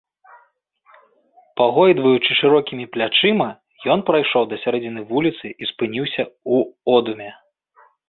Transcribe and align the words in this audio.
Пагойдваючы 1.61 2.31
шырокімі 2.39 2.85
плячыма, 2.97 3.49
ён 3.95 3.99
прайшоў 4.11 4.43
да 4.55 4.63
сярэдзіны 4.65 5.01
вуліцы 5.13 5.45
і 5.61 5.73
спыніўся 5.75 6.23
ў 6.53 7.01
одуме. 7.01 7.29